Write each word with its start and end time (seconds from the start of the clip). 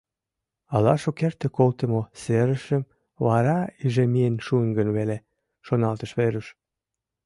«Ала 0.75 0.93
шукерте 1.03 1.47
колтымо 1.57 2.01
серышем 2.21 2.83
вара 3.25 3.59
иже 3.85 4.03
миен 4.13 4.35
шуын 4.45 4.69
гын 4.77 4.89
веле»,— 4.97 5.17
шоналтыш 5.65 6.11
Веруш. 6.17 6.47